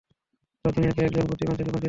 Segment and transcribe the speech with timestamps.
[0.55, 1.79] তোমরা দুনিয়াকে একজন বুদ্ধিমান থেকে বঞ্চিত করবে।